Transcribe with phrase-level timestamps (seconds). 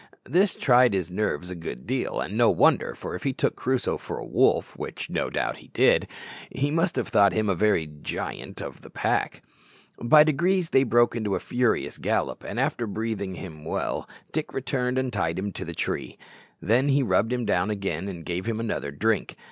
[0.25, 3.99] This tried his nerves a good deal, and no wonder, for if he took Crusoe
[3.99, 6.07] for a wolf, which no doubt he did,
[6.49, 9.43] he must have thought him a very giant of the pack.
[10.01, 14.97] By degrees they broke into a furious gallop, and after breathing him well, Dick returned
[14.97, 16.17] and tied him to the tree.
[16.59, 19.35] Then he rubbed him down again, and gave him another drink.